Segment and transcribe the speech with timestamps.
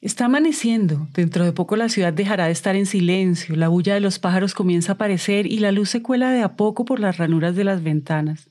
[0.00, 4.00] Está amaneciendo, dentro de poco la ciudad dejará de estar en silencio, la bulla de
[4.00, 7.16] los pájaros comienza a aparecer y la luz se cuela de a poco por las
[7.16, 8.48] ranuras de las ventanas.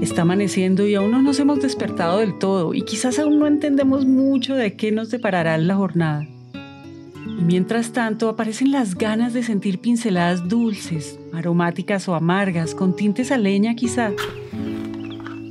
[0.00, 4.06] Está amaneciendo y aún no nos hemos despertado del todo y quizás aún no entendemos
[4.06, 6.24] mucho de qué nos deparará la jornada.
[6.24, 13.32] Y mientras tanto aparecen las ganas de sentir pinceladas dulces, aromáticas o amargas, con tintes
[13.32, 14.12] a leña quizá,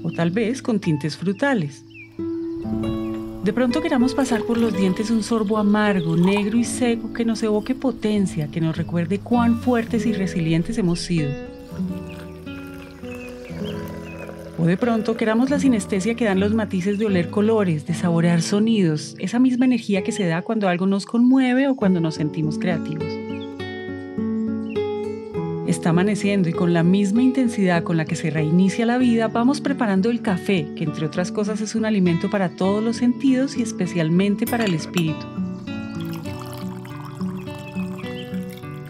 [0.01, 1.83] o tal vez con tintes frutales.
[3.43, 7.43] De pronto queramos pasar por los dientes un sorbo amargo, negro y seco que nos
[7.43, 11.29] evoque potencia, que nos recuerde cuán fuertes y resilientes hemos sido.
[14.57, 18.41] O de pronto queramos la sinestesia que dan los matices de oler colores, de saborear
[18.41, 22.57] sonidos, esa misma energía que se da cuando algo nos conmueve o cuando nos sentimos
[22.57, 23.22] creativos.
[25.83, 29.59] Está amaneciendo y con la misma intensidad con la que se reinicia la vida, vamos
[29.59, 33.63] preparando el café, que entre otras cosas es un alimento para todos los sentidos y
[33.63, 35.25] especialmente para el espíritu.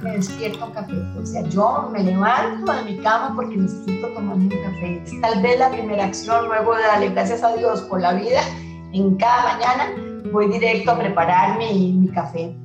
[0.04, 4.50] Me despierto café, o sea, yo me levanto de mi cama porque necesito tomarme un
[4.50, 5.02] café.
[5.04, 8.42] Es tal vez la primera acción, luego de darle gracias a Dios por la vida,
[8.92, 9.96] en cada mañana
[10.32, 12.56] voy directo a preparar mi café.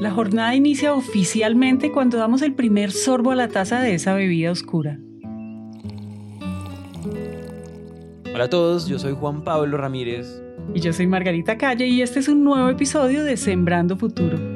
[0.00, 4.50] La jornada inicia oficialmente cuando damos el primer sorbo a la taza de esa bebida
[4.50, 4.98] oscura.
[8.34, 10.42] Hola a todos, yo soy Juan Pablo Ramírez.
[10.74, 14.53] Y yo soy Margarita Calle y este es un nuevo episodio de Sembrando Futuro.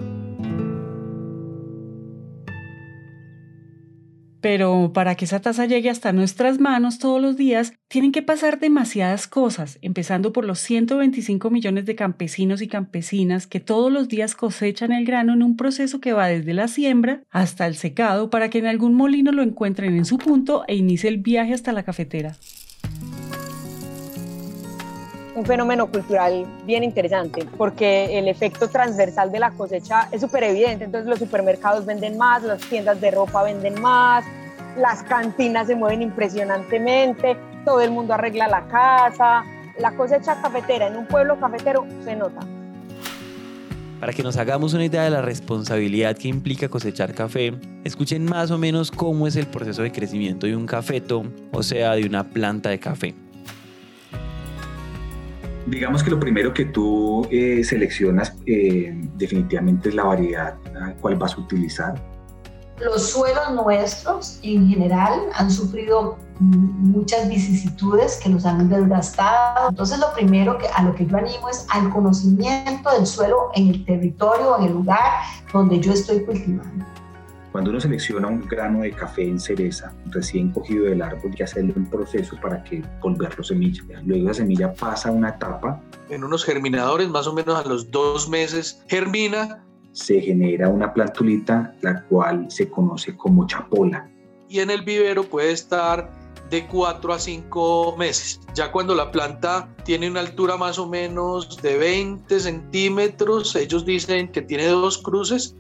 [4.41, 8.61] Pero para que esa taza llegue hasta nuestras manos todos los días, tienen que pasar
[8.61, 14.35] demasiadas cosas, empezando por los 125 millones de campesinos y campesinas que todos los días
[14.35, 18.51] cosechan el grano en un proceso que va desde la siembra hasta el secado para
[18.51, 21.83] que en algún molino lo encuentren en su punto e inicie el viaje hasta la
[21.83, 22.37] cafetera.
[25.39, 30.85] Un fenómeno cultural bien interesante, porque el efecto transversal de la cosecha es súper evidente.
[30.85, 34.25] Entonces los supermercados venden más, las tiendas de ropa venden más,
[34.77, 39.45] las cantinas se mueven impresionantemente, todo el mundo arregla la casa.
[39.79, 42.41] La cosecha cafetera en un pueblo cafetero se nota.
[44.01, 47.55] Para que nos hagamos una idea de la responsabilidad que implica cosechar café,
[47.85, 51.95] escuchen más o menos cómo es el proceso de crecimiento de un cafeto, o sea,
[51.95, 53.15] de una planta de café
[55.71, 60.57] digamos que lo primero que tú eh, seleccionas eh, definitivamente es la variedad
[61.01, 61.95] cuál vas a utilizar.
[62.81, 69.71] Los suelos nuestros en general han sufrido muchas vicisitudes que los han desgastado.
[69.71, 73.69] Entonces lo primero que, a lo que yo animo es al conocimiento del suelo en
[73.69, 75.01] el territorio, en el lugar
[75.53, 76.85] donde yo estoy cultivando.
[77.59, 81.43] Cuando uno selecciona un grano de café en cereza recién cogido del árbol, hay que
[81.43, 83.83] hacerle un proceso para que volverlo semilla.
[84.07, 85.83] Luego la semilla pasa a una etapa.
[86.09, 89.65] En unos germinadores, más o menos a los dos meses, germina.
[89.91, 94.09] Se genera una plantulita, la cual se conoce como chapola.
[94.49, 96.13] Y en el vivero puede estar
[96.51, 98.41] de 4 a 5 meses.
[98.55, 104.31] Ya cuando la planta tiene una altura más o menos de 20 centímetros, ellos dicen
[104.31, 105.57] que tiene dos cruces,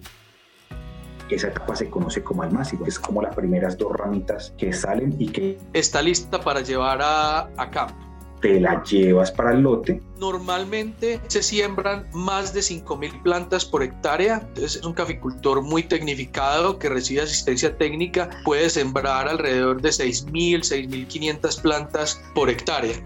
[1.37, 5.28] esa etapa se conoce como almácigo, es como las primeras dos ramitas que salen y
[5.28, 5.59] que...
[5.72, 8.09] Está lista para llevar a, a campo
[8.41, 10.00] te la llevas para el lote.
[10.19, 16.78] Normalmente se siembran más de 5.000 plantas por hectárea, entonces es un caficultor muy tecnificado
[16.78, 22.97] que recibe asistencia técnica, puede sembrar alrededor de 6.000, 6.500 plantas por hectárea.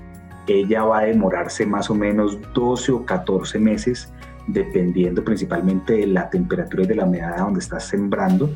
[0.49, 4.13] Ella va a demorarse más o menos 12 o 14 meses
[4.53, 8.51] dependiendo principalmente de la temperatura y de la humedad donde estás sembrando.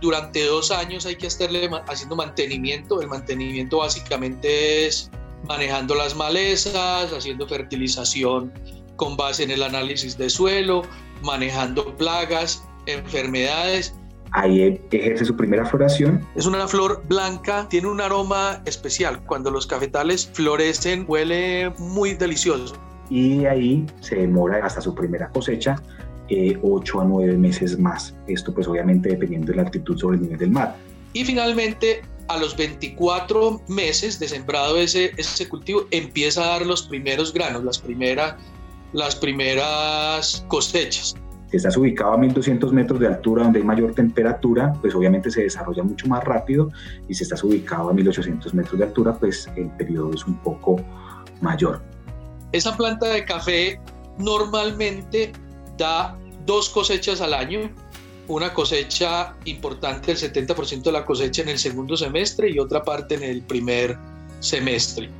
[0.00, 3.02] Durante dos años hay que estarle haciendo mantenimiento.
[3.02, 5.10] El mantenimiento básicamente es
[5.48, 8.52] manejando las malezas, haciendo fertilización
[8.96, 10.82] con base en el análisis de suelo,
[11.22, 13.94] manejando plagas, enfermedades.
[14.32, 16.24] Ahí ejerce su primera floración.
[16.34, 19.24] Es una flor blanca, tiene un aroma especial.
[19.24, 22.74] Cuando los cafetales florecen, huele muy delicioso
[23.10, 25.76] y ahí se demora hasta su primera cosecha
[26.28, 28.14] eh, 8 a 9 meses más.
[28.26, 30.76] Esto pues obviamente dependiendo de la altitud sobre el nivel del mar.
[31.14, 36.82] Y finalmente a los 24 meses de sembrado ese, ese cultivo empieza a dar los
[36.82, 38.36] primeros granos, las, primera,
[38.92, 41.16] las primeras cosechas.
[41.50, 45.44] Si estás ubicado a 1200 metros de altura donde hay mayor temperatura, pues obviamente se
[45.44, 46.70] desarrolla mucho más rápido
[47.08, 50.76] y si estás ubicado a 1800 metros de altura, pues el periodo es un poco
[51.40, 51.80] mayor.
[52.52, 53.80] Esa planta de café
[54.18, 55.32] normalmente
[55.76, 57.70] da dos cosechas al año,
[58.26, 63.14] una cosecha importante, el 70% de la cosecha en el segundo semestre y otra parte
[63.14, 63.96] en el primer
[64.40, 65.10] semestre.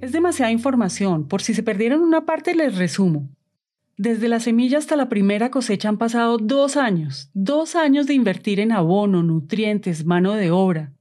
[0.00, 3.28] Es demasiada información, por si se perdieron una parte les resumo.
[3.96, 8.58] Desde la semilla hasta la primera cosecha han pasado dos años, dos años de invertir
[8.58, 10.92] en abono, nutrientes, mano de obra.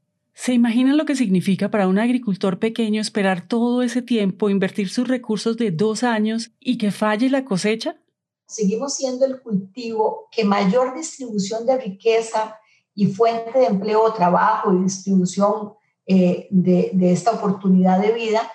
[0.41, 5.07] ¿Se imaginan lo que significa para un agricultor pequeño esperar todo ese tiempo, invertir sus
[5.07, 8.01] recursos de dos años y que falle la cosecha?
[8.47, 12.57] Seguimos siendo el cultivo que mayor distribución de riqueza
[12.95, 15.73] y fuente de empleo, trabajo y distribución
[16.07, 18.51] eh, de, esta oportunidad de vida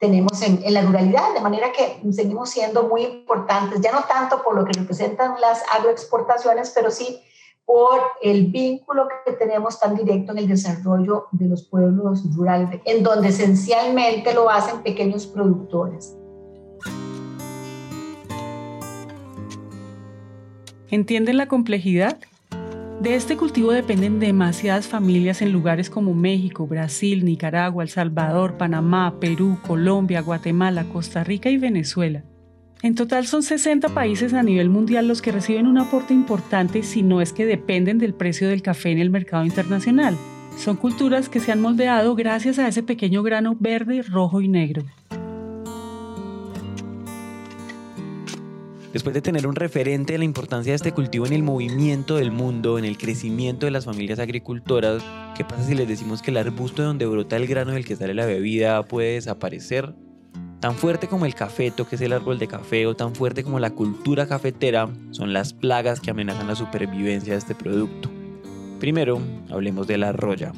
[0.00, 4.42] tenemos en, en, la ruralidad, de manera que seguimos siendo muy importantes, ya no tanto
[4.42, 7.20] por lo que representan las agroexportaciones, pero sí
[7.72, 13.02] por el vínculo que tenemos tan directo en el desarrollo de los pueblos rurales, en
[13.02, 16.14] donde esencialmente lo hacen pequeños productores.
[20.90, 22.18] ¿Entienden la complejidad?
[23.00, 29.16] De este cultivo dependen demasiadas familias en lugares como México, Brasil, Nicaragua, El Salvador, Panamá,
[29.18, 32.22] Perú, Colombia, Guatemala, Costa Rica y Venezuela.
[32.82, 37.04] En total son 60 países a nivel mundial los que reciben un aporte importante si
[37.04, 40.16] no es que dependen del precio del café en el mercado internacional.
[40.58, 44.82] Son culturas que se han moldeado gracias a ese pequeño grano verde, rojo y negro.
[48.92, 52.32] Después de tener un referente de la importancia de este cultivo en el movimiento del
[52.32, 55.04] mundo, en el crecimiento de las familias agricultoras,
[55.36, 58.12] ¿qué pasa si les decimos que el arbusto donde brota el grano del que sale
[58.12, 59.94] la bebida puede desaparecer?
[60.62, 63.58] Tan fuerte como el cafeto, que es el árbol de café, o tan fuerte como
[63.58, 68.08] la cultura cafetera, son las plagas que amenazan la supervivencia de este producto.
[68.78, 69.18] Primero,
[69.50, 70.52] hablemos de la roya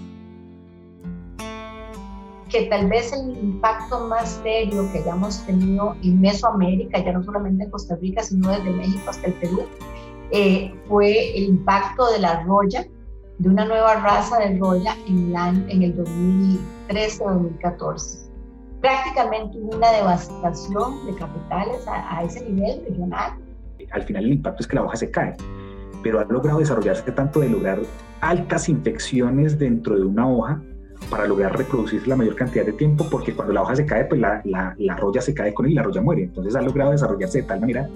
[2.51, 7.65] que tal vez el impacto más serio que hayamos tenido en Mesoamérica, ya no solamente
[7.65, 9.62] en Costa Rica, sino desde México hasta el Perú,
[10.33, 12.87] eh, fue el impacto de la roya,
[13.39, 15.35] de una nueva raza de roya en,
[15.69, 15.97] en el
[16.89, 18.24] 2013-2014.
[18.85, 23.33] Prácticamente una devastación de capitales a, a ese nivel regional.
[23.91, 25.35] Al final el impacto es que la hoja se cae,
[26.03, 27.79] pero ha logrado desarrollarse tanto de lograr
[28.21, 30.61] altas infecciones dentro de una hoja
[31.09, 34.21] para lograr reproducirse la mayor cantidad de tiempo, porque cuando la hoja se cae, pues
[34.21, 36.25] la, la, la roya se cae con él y la roya muere.
[36.25, 37.89] Entonces ha logrado desarrollarse de tal manera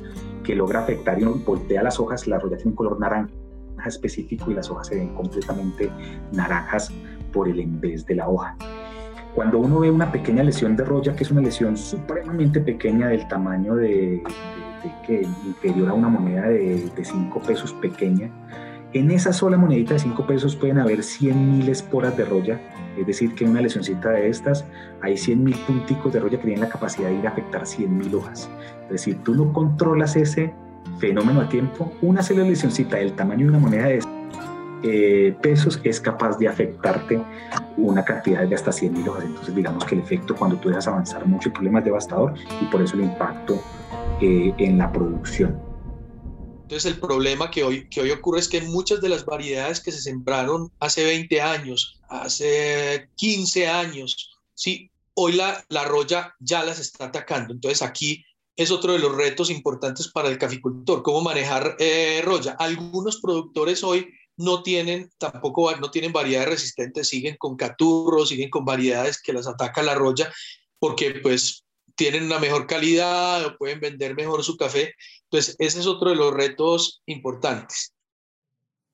[0.43, 3.31] que logra afectar y voltea las hojas, la roya tiene un color naranja
[3.85, 5.91] específico y las hojas se ven completamente
[6.33, 6.91] naranjas
[7.31, 8.57] por el en vez de la hoja.
[9.39, 13.29] Cuando uno ve una pequeña lesión de roya, que es una lesión supremamente pequeña del
[13.29, 14.21] tamaño de,
[15.07, 18.33] que inferior a una moneda de 5 pesos pequeña,
[18.93, 22.61] en esa sola monedita de 5 pesos pueden haber 100.000 esporas de roya,
[22.99, 24.65] es decir, que en una lesioncita de estas
[25.03, 28.51] hay 100.000 punticos de roya que tienen la capacidad de ir a afectar 100.000 hojas.
[28.87, 30.53] Es decir, tú no controlas ese
[30.99, 34.01] fenómeno a tiempo, una sola lesioncita del tamaño de una moneda de
[34.83, 37.21] eh, pesos es capaz de afectarte
[37.79, 39.25] una cantidad de hasta 100.000 hojas.
[39.25, 42.65] Entonces, digamos que el efecto cuando tú dejas avanzar mucho, el problema es devastador y
[42.67, 43.61] por eso el impacto
[44.21, 45.61] eh, en la producción.
[46.63, 49.91] Entonces el problema que hoy, que hoy ocurre es que muchas de las variedades que
[49.91, 56.79] se sembraron hace 20 años, hace 15 años, sí, hoy la, la roya ya las
[56.79, 57.55] está atacando.
[57.55, 58.23] Entonces aquí
[58.55, 62.57] es otro de los retos importantes para el caficultor, cómo manejar eh, roya.
[62.59, 68.65] Algunos productores hoy no tienen tampoco no tienen variedades resistentes, siguen con caturros, siguen con
[68.65, 70.33] variedades que las ataca la roya,
[70.79, 71.65] porque pues
[71.97, 74.95] tienen una mejor calidad o pueden vender mejor su café.
[75.25, 77.93] Entonces, ese es otro de los retos importantes.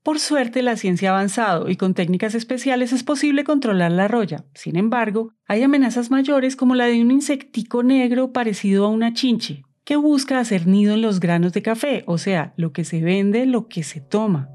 [0.02, 4.44] Por suerte, la ciencia ha avanzado y con técnicas especiales es posible controlar la roya.
[4.54, 9.64] Sin embargo, hay amenazas mayores como la de un insectico negro parecido a una chinche,
[9.84, 13.46] que busca hacer nido en los granos de café, o sea, lo que se vende,
[13.46, 14.50] lo que se toma.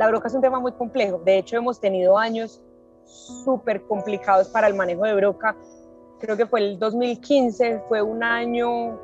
[0.00, 1.20] La broca es un tema muy complejo.
[1.22, 2.62] De hecho, hemos tenido años
[3.04, 5.54] súper complicados para el manejo de broca
[6.18, 8.98] creo que fue el 2015, fue un año,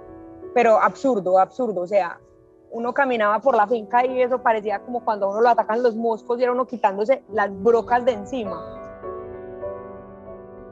[0.55, 2.19] pero absurdo, absurdo, o sea,
[2.71, 6.41] uno caminaba por la finca y eso parecía como cuando uno lo atacan los moscos
[6.41, 8.63] y era uno quitándose las brocas de encima.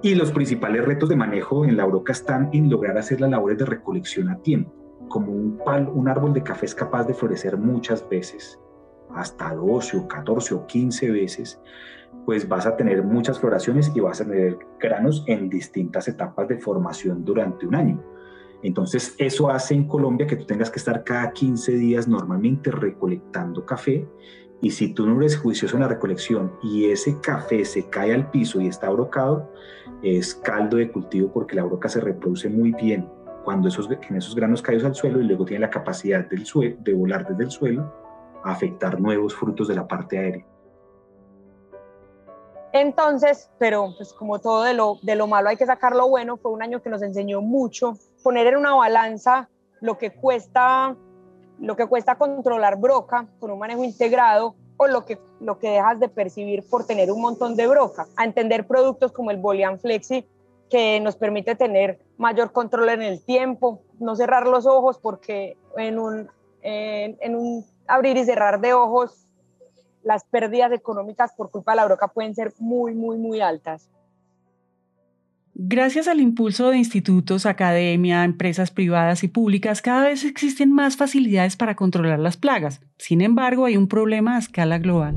[0.01, 3.59] Y los principales retos de manejo en la broca están en lograr hacer las labores
[3.59, 4.73] de recolección a tiempo.
[5.09, 8.59] Como un, pal, un árbol de café es capaz de florecer muchas veces,
[9.15, 11.61] hasta 12 o 14 o 15 veces,
[12.25, 16.59] pues vas a tener muchas floraciones y vas a tener granos en distintas etapas de
[16.59, 18.03] formación durante un año.
[18.63, 23.67] Entonces, eso hace en Colombia que tú tengas que estar cada 15 días normalmente recolectando
[23.67, 24.09] café.
[24.63, 28.31] Y si tú no eres juicioso en la recolección y ese café se cae al
[28.31, 29.53] piso y está brocado,
[30.03, 33.07] es caldo de cultivo porque la broca se reproduce muy bien
[33.45, 36.47] cuando esos, en esos granos caen al suelo y luego tiene la capacidad del
[36.83, 38.04] de volar desde el suelo
[38.45, 40.45] a afectar nuevos frutos de la parte aérea.
[42.75, 46.37] Entonces, pero pues como todo de lo, de lo malo hay que sacar lo bueno,
[46.37, 49.49] fue un año que nos enseñó mucho, poner en una balanza
[49.81, 50.97] lo que cuesta,
[51.61, 56.01] lo que cuesta controlar broca con un manejo integrado o lo que, lo que dejas
[56.01, 60.27] de percibir por tener un montón de broca, a entender productos como el Bolian Flexi
[60.69, 66.01] que nos permite tener mayor control en el tiempo, no cerrar los ojos porque en
[66.01, 66.29] un,
[66.63, 69.25] en un abrir y cerrar de ojos
[70.03, 73.89] las pérdidas económicas por culpa de la broca pueden ser muy, muy, muy altas.
[75.57, 81.57] Gracias al impulso de institutos, academia, empresas privadas y públicas, cada vez existen más facilidades
[81.57, 82.81] para controlar las plagas.
[82.99, 85.15] Sin embargo, hay un problema a escala global.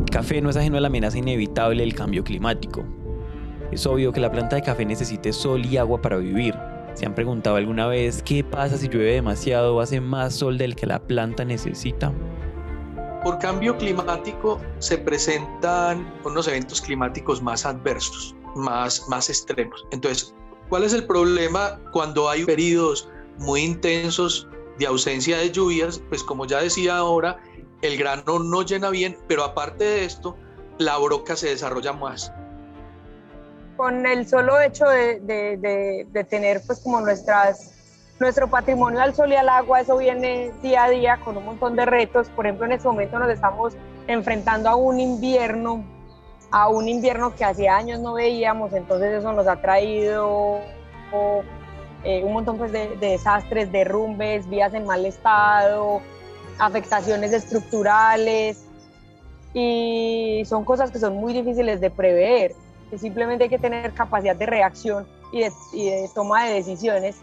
[0.00, 2.84] El café no es ajeno a la amenaza inevitable del cambio climático.
[3.70, 6.56] Es obvio que la planta de café necesite sol y agua para vivir.
[6.94, 10.74] ¿Se han preguntado alguna vez qué pasa si llueve demasiado o hace más sol del
[10.74, 12.12] que la planta necesita?
[13.22, 19.84] Por cambio climático se presentan unos eventos climáticos más adversos, más, más extremos.
[19.90, 20.34] Entonces,
[20.68, 26.00] ¿cuál es el problema cuando hay periodos muy intensos de ausencia de lluvias?
[26.08, 27.38] Pues como ya decía ahora,
[27.82, 30.36] el grano no llena bien, pero aparte de esto,
[30.78, 32.32] la broca se desarrolla más.
[33.78, 37.74] Con el solo hecho de, tener pues como nuestras
[38.18, 41.76] nuestro patrimonio al sol y al agua, eso viene día a día con un montón
[41.76, 42.28] de retos.
[42.30, 43.74] Por ejemplo, en este momento nos estamos
[44.08, 45.84] enfrentando a un invierno,
[46.50, 50.58] a un invierno que hacía años no veíamos, entonces eso nos ha traído
[52.02, 56.00] eh, un montón pues, de desastres, derrumbes, vías en mal estado,
[56.58, 58.64] afectaciones estructurales
[59.54, 62.52] y son cosas que son muy difíciles de prever,
[62.90, 67.16] que simplemente hay que tener capacidad de reacción y de, toma de decisiones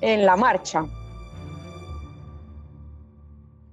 [0.00, 0.84] en la marcha.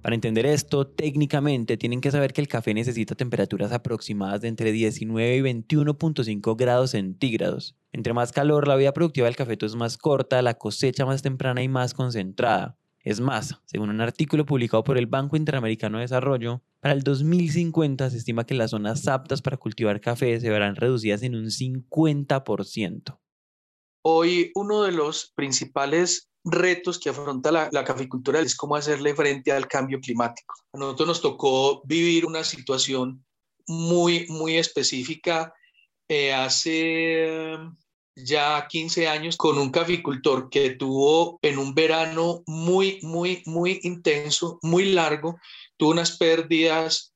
[0.02, 4.70] Para entender esto, técnicamente tienen que saber que el café necesita temperaturas aproximadas de entre
[4.70, 7.74] 19 y 21.5 grados centígrados.
[7.92, 11.60] Entre más calor, la vida productiva del cafeto es más corta, la cosecha más temprana
[11.62, 12.76] y más concentrada.
[13.06, 18.10] Es más, según un artículo publicado por el Banco Interamericano de Desarrollo, para el 2050
[18.10, 23.16] se estima que las zonas aptas para cultivar café se verán reducidas en un 50%.
[24.02, 29.68] Hoy uno de los principales retos que afronta la, caficultura es cómo hacerle frente al
[29.68, 30.56] cambio climático.
[30.72, 33.24] A nosotros nos tocó vivir una situación
[33.68, 35.54] muy, muy específica
[36.08, 37.56] eh, hace
[38.16, 44.58] ya 15 años con un caficultor que tuvo en un verano muy, muy, muy intenso,
[44.62, 45.38] muy largo,
[45.76, 47.12] tuvo unas pérdidas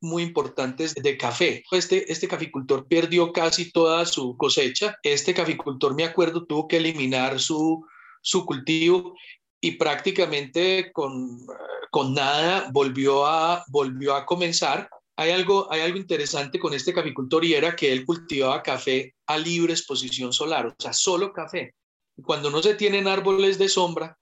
[0.00, 1.62] muy importantes de café.
[1.70, 4.96] Este, este caficultor perdió casi toda su cosecha.
[5.02, 7.84] Este caficultor, me acuerdo, tuvo que eliminar su,
[8.22, 9.14] su cultivo
[9.60, 11.44] y prácticamente con,
[11.90, 14.88] con nada volvió a, volvió a comenzar.
[15.16, 19.38] Hay algo, hay algo interesante con este caficultor y era que él cultivaba café a
[19.38, 21.74] libre exposición solar, o sea, solo café.
[22.22, 24.18] Cuando no se tienen árboles de sombra,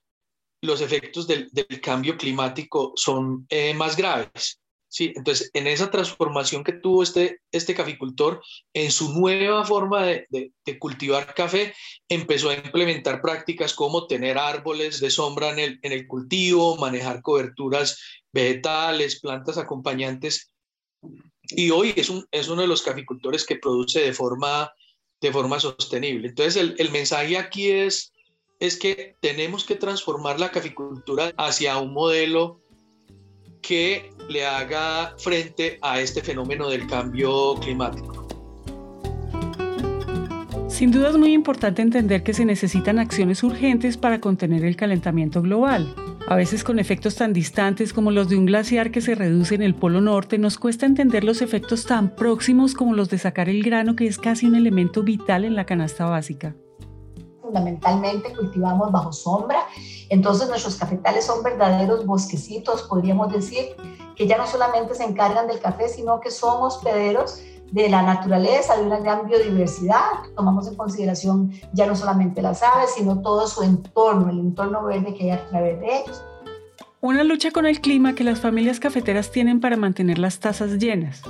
[0.63, 1.51] los efectos del,
[1.83, 4.61] cambio climático son eh, más graves.
[4.93, 8.43] Sí, entonces, en esa transformación que tuvo este, este caficultor,
[8.75, 11.75] en su nueva forma de, de, cultivar café,
[12.11, 17.23] empezó a implementar prácticas como tener árboles de sombra en el, en el cultivo, manejar
[17.23, 17.99] coberturas
[18.35, 20.52] vegetales, plantas acompañantes.
[21.49, 24.73] Y hoy es, un, es uno de los caficultores que produce de forma,
[25.21, 26.29] de forma sostenible.
[26.29, 28.13] Entonces, el, el mensaje aquí es,
[28.61, 32.61] es que tenemos que transformar la caficultura hacia un modelo
[33.61, 38.27] que le haga frente a este fenómeno del cambio climático.
[40.69, 45.43] Sin duda es muy importante entender que se necesitan acciones urgentes para contener el calentamiento
[45.43, 45.95] global.
[46.29, 49.63] A veces con efectos tan distantes como los de un glaciar que se reduce en
[49.63, 53.63] el Polo Norte, nos cuesta entender los efectos tan próximos como los de sacar el
[53.63, 56.55] grano que es casi un elemento vital en la canasta básica.
[57.43, 59.67] Fundamentalmente cultivamos bajo sombra,
[60.09, 63.77] entonces nuestros cafetales son verdaderos bosquecitos, podríamos decir,
[64.17, 68.77] que ya no solamente se encargan del café, sino que son hospederos de la naturaleza,
[68.77, 70.01] de una gran biodiversidad.
[70.37, 75.15] Tomamos en consideración ya no solamente las aves, sino todo su entorno, el entorno verde
[75.15, 76.23] que hay a través de ellos.
[77.01, 81.23] Una lucha con el clima que las familias cafeteras tienen para mantener las tazas llenas.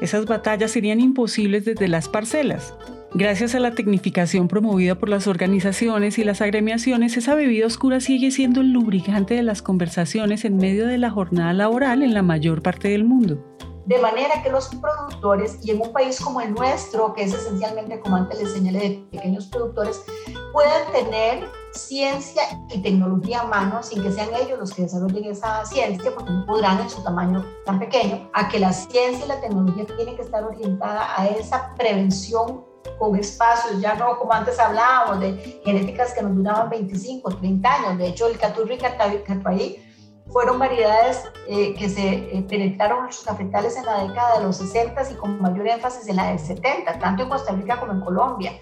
[0.00, 2.74] Esas batallas serían imposibles desde las parcelas.
[3.12, 8.30] Gracias a la tecnificación promovida por las organizaciones y las agremiaciones, esa bebida oscura sigue
[8.30, 12.62] siendo el lubricante de las conversaciones en medio de la jornada laboral en la mayor
[12.62, 13.49] parte del mundo.
[13.90, 17.98] De manera que los productores, y en un país como el nuestro, que es esencialmente,
[17.98, 20.04] como antes les señalé, de pequeños productores,
[20.52, 22.42] puedan tener ciencia
[22.72, 26.46] y tecnología a mano sin que sean ellos los que desarrollen esa ciencia, porque no
[26.46, 30.22] podrán en su tamaño tan pequeño, a que la ciencia y la tecnología tienen que
[30.22, 32.64] estar orientada a esa prevención
[32.96, 37.98] con espacios, ya no como antes hablábamos de genéticas que nos duraban 25, 30 años,
[37.98, 39.89] de hecho el caturri catuahí
[40.32, 44.56] fueron variedades eh, que se eh, penetraron en los cafetales en la década de los
[44.56, 48.00] 60 y con mayor énfasis en la del 70, tanto en Costa Rica como en
[48.00, 48.52] Colombia.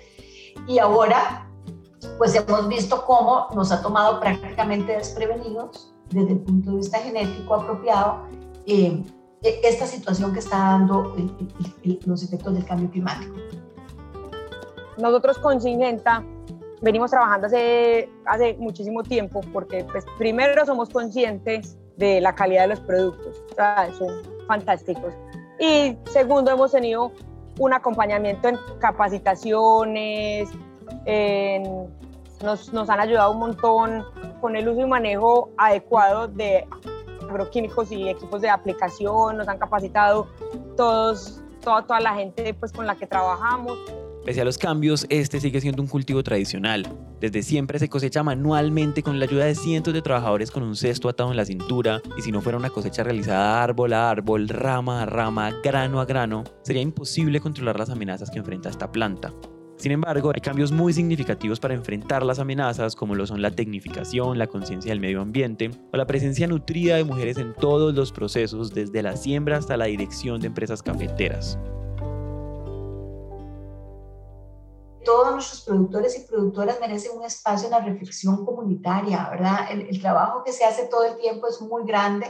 [0.66, 1.48] Y ahora,
[2.16, 7.54] pues hemos visto cómo nos ha tomado prácticamente desprevenidos desde el punto de vista genético
[7.54, 8.22] apropiado
[8.66, 9.02] eh,
[9.42, 11.14] e, esta situación que está dando
[12.06, 13.34] los efectos del cambio climático.
[14.96, 16.24] Nosotros con Singenta
[16.80, 22.68] venimos trabajando hace, hace muchísimo tiempo porque pues, primero somos conscientes de la calidad de
[22.68, 23.42] los productos,
[23.98, 25.12] son fantásticos.
[25.58, 27.12] Y segundo, hemos tenido
[27.58, 30.48] un acompañamiento en capacitaciones,
[32.42, 34.04] nos, nos, han ayudado un montón
[34.40, 36.64] con el uso y manejo adecuado de
[37.28, 40.28] agroquímicos y equipos de aplicación, nos han capacitado
[40.76, 43.78] todos, toda, toda la gente pues, con la que trabajamos.
[44.28, 46.86] Pese a los cambios, este sigue siendo un cultivo tradicional.
[47.18, 51.08] Desde siempre se cosecha manualmente con la ayuda de cientos de trabajadores con un cesto
[51.08, 55.02] atado en la cintura, y si no fuera una cosecha realizada árbol a árbol, rama
[55.02, 59.32] a rama, grano a grano, sería imposible controlar las amenazas que enfrenta esta planta.
[59.78, 64.36] Sin embargo, hay cambios muy significativos para enfrentar las amenazas, como lo son la tecnificación,
[64.36, 68.74] la conciencia del medio ambiente o la presencia nutrida de mujeres en todos los procesos,
[68.74, 71.58] desde la siembra hasta la dirección de empresas cafeteras.
[75.08, 79.60] Todos nuestros productores y productoras merecen un espacio en la reflexión comunitaria, ¿verdad?
[79.70, 82.26] El, trabajo que se hace todo el tiempo es muy grande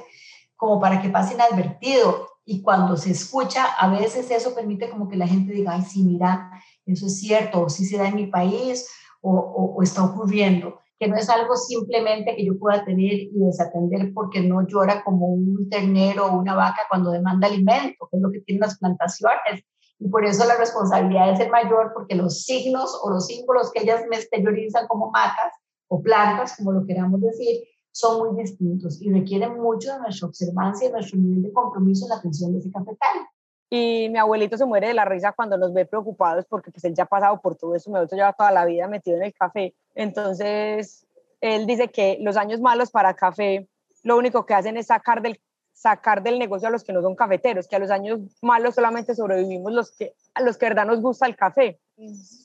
[0.55, 2.29] como para que pase inadvertido.
[2.45, 6.05] Y cuando se escucha, a veces eso permite como que la gente diga, ay, sí,
[6.05, 6.53] mira,
[6.87, 8.89] eso es cierto, o sí se da en mi país,
[9.23, 9.33] o,
[9.77, 14.41] o, está ocurriendo, que no es algo simplemente que yo pueda tener y desatender porque
[14.41, 18.41] no llora como un ternero o una vaca cuando demanda alimento, que es lo que
[18.43, 19.65] tienen las plantaciones,
[19.99, 23.83] y por eso la responsabilidad es el mayor porque los signos o los símbolos que
[23.83, 25.53] ellas me exteriorizan como matas
[25.89, 30.89] o plantas, como lo queramos decir, son muy distintos y requieren mucho de nuestra observancia
[30.89, 33.27] y nuestro nivel de compromiso en la atención de ese cafetal.
[33.71, 36.95] Y mi abuelito se muere de la risa cuando nos ve preocupados porque pues él
[36.95, 39.35] ya ha pasado por todo eso, mi abuelito lleva toda la vida metido en el
[39.35, 39.75] café.
[39.95, 41.07] Entonces,
[41.41, 43.69] él dice que los años malos para café
[44.05, 45.41] lo único que hacen es sacar del
[45.79, 49.15] sacar del negocio a los que no son cafeteros, que a los años malos solamente
[49.15, 51.79] sobrevivimos los que, a los que de verdad nos gusta el café.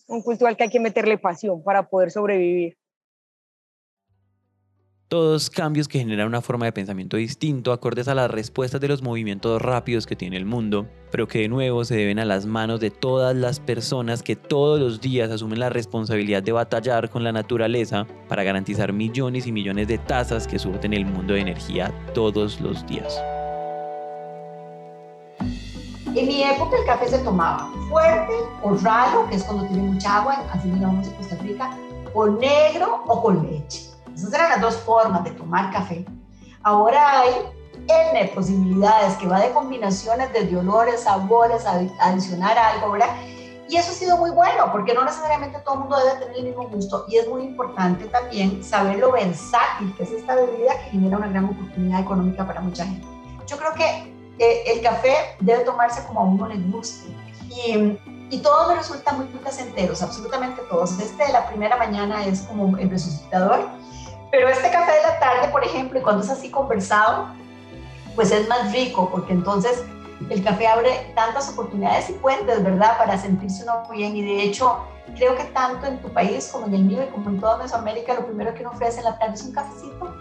[0.08, 2.78] Un cultivo al que hay que meterle pasión para poder sobrevivir.
[5.13, 9.04] Todos cambios que generan una forma de pensamiento distinto, acordes a las respuestas de los
[9.04, 12.80] movimientos rápidos que tiene el mundo, pero que de nuevo se deben a las manos
[12.80, 17.32] de todas las personas que todos los días asumen la responsabilidad de batallar con la
[17.32, 22.60] naturaleza para garantizar millones y millones de tazas que surten el mundo de energía todos
[22.60, 23.15] los días.
[25.39, 30.21] En mi época el café se tomaba fuerte o raro, que es cuando tiene mucha
[30.21, 31.78] agua, así miramos en Costa Rica,
[32.15, 33.92] o negro o con leche.
[34.23, 36.05] Esas eran las dos formas de tomar café.
[36.63, 37.31] Ahora hay
[37.89, 41.65] N posibilidades que va de combinaciones de olores, sabores,
[41.99, 43.09] adicionar algo, ¿verdad?
[43.67, 46.43] Y eso ha sido muy bueno, porque no necesariamente todo el mundo debe tener el
[46.45, 47.05] mismo gusto.
[47.09, 51.27] Y es muy importante también saber lo versátil que es esta bebida que genera una
[51.27, 53.05] gran oportunidad económica para mucha gente.
[53.45, 57.09] Yo creo que eh, el café debe tomarse como a uno le guste.
[57.49, 60.97] Y, y todos me resultan muy placenteros, absolutamente todos.
[60.99, 63.67] Este de la primera mañana es como el resucitador
[64.34, 67.28] pero este café de la tarde, por ejemplo, y cuando es así conversado,
[68.15, 69.84] pues es más rico, porque entonces
[70.28, 74.15] el café abre tantas oportunidades y puentes, ¿verdad?, para sentirse uno bien.
[74.15, 77.30] Y de hecho, creo que tanto en tu país como en el mío y como
[77.30, 80.15] en toda Mesoamérica, lo primero que uno ofrece en la tarde es un cafecito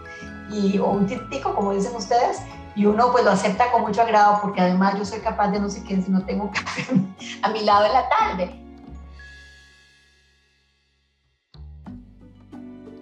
[0.51, 2.39] y, o un titico, como dicen ustedes,
[2.75, 5.71] y uno pues lo acepta con mucho agrado porque además yo soy capaz de no
[5.71, 6.85] sé qué si no tengo café
[7.41, 8.62] a mi lado en la tarde.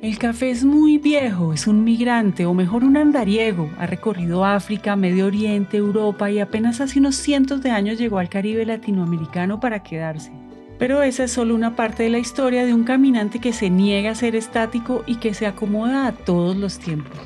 [0.02, 3.70] El café es muy viejo, es un migrante o mejor un andariego.
[3.78, 8.28] Ha recorrido África, Medio Oriente, Europa y apenas hace unos cientos de años llegó al
[8.28, 10.32] Caribe latinoamericano para quedarse.
[10.80, 14.10] Pero esa es solo una parte de la historia de un caminante que se niega
[14.10, 17.20] a ser estático y que se acomoda a todos los tiempos.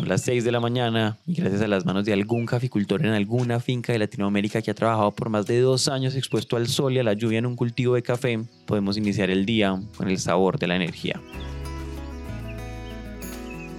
[0.00, 3.12] Son las 6 de la mañana y gracias a las manos de algún caficultor en
[3.12, 6.94] alguna finca de Latinoamérica que ha trabajado por más de dos años expuesto al sol
[6.94, 10.16] y a la lluvia en un cultivo de café, podemos iniciar el día con el
[10.16, 11.20] sabor de la energía.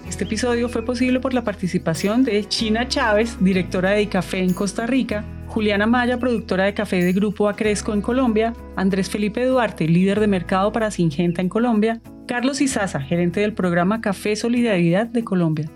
[0.07, 4.85] Este episodio fue posible por la participación de China Chávez, directora de Café en Costa
[4.85, 10.19] Rica, Juliana Maya, productora de café de Grupo Acresco en Colombia, Andrés Felipe Duarte, líder
[10.19, 15.67] de mercado para Singenta en Colombia, Carlos Izaza, gerente del programa Café Solidaridad de Colombia.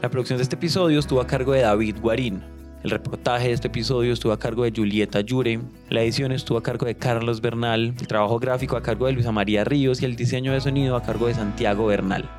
[0.00, 2.40] La producción de este episodio estuvo a cargo de David Guarín.
[2.84, 5.58] El reportaje de este episodio estuvo a cargo de Julieta Yure,
[5.88, 9.32] la edición estuvo a cargo de Carlos Bernal, el trabajo gráfico a cargo de Luisa
[9.32, 12.30] María Ríos y el diseño de sonido a cargo de Santiago Bernal.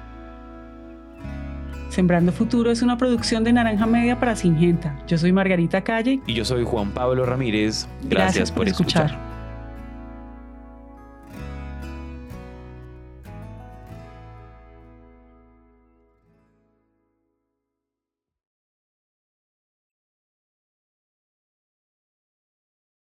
[1.90, 4.98] Sembrando Futuro es una producción de Naranja Media para Singenta.
[5.06, 6.22] Yo soy Margarita Calle.
[6.28, 7.90] Y yo soy Juan Pablo Ramírez.
[8.04, 9.29] Gracias, por, escuchar.